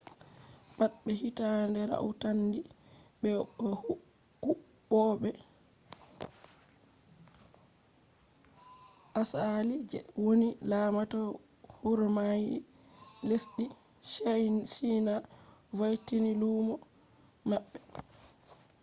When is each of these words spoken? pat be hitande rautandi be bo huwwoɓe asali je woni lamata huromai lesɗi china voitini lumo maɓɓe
pat 0.77 0.91
be 1.03 1.11
hitande 1.21 1.81
rautandi 1.91 2.59
be 3.21 3.29
bo 3.59 3.69
huwwoɓe 3.81 5.29
asali 9.21 9.75
je 9.89 9.99
woni 10.23 10.47
lamata 10.69 11.19
huromai 11.77 12.45
lesɗi 13.27 13.65
china 14.79 15.13
voitini 15.77 16.31
lumo 16.41 16.75
maɓɓe 17.49 17.79